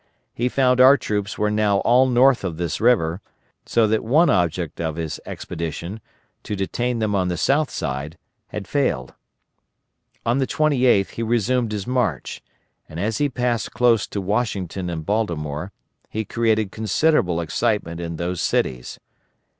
He 0.33 0.49
found 0.49 0.81
our 0.81 0.97
troops 0.97 1.37
were 1.37 1.51
now 1.51 1.77
all 1.81 2.07
north 2.07 2.43
of 2.43 2.57
this 2.57 2.81
river, 2.81 3.21
so 3.67 3.85
that 3.85 4.03
one 4.03 4.31
object 4.31 4.81
of 4.81 4.95
his 4.95 5.19
expedition 5.27 6.01
to 6.41 6.55
detain 6.55 6.97
them 6.97 7.13
on 7.13 7.27
the 7.27 7.37
south 7.37 7.69
side 7.69 8.17
had 8.47 8.67
failed. 8.67 9.13
On 10.25 10.39
the 10.39 10.47
28th 10.47 11.09
he 11.11 11.21
resumed 11.21 11.71
his 11.71 11.85
march, 11.85 12.41
and 12.89 12.99
as 12.99 13.19
he 13.19 13.29
passed 13.29 13.73
close 13.73 14.07
to 14.07 14.19
Washington 14.19 14.89
and 14.89 15.05
Baltimore, 15.05 15.71
he 16.09 16.25
created 16.25 16.71
considerable 16.71 17.39
excitement 17.39 18.01
in 18.01 18.15
those 18.15 18.41
cities. 18.41 18.99